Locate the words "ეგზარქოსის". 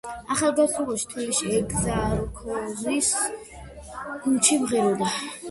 1.57-3.13